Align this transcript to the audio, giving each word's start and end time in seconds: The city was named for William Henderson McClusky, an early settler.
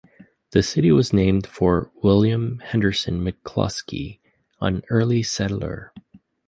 The 0.49 0.63
city 0.63 0.91
was 0.91 1.13
named 1.13 1.45
for 1.45 1.91
William 2.01 2.57
Henderson 2.57 3.23
McClusky, 3.23 4.17
an 4.59 4.81
early 4.89 5.21
settler. 5.21 5.93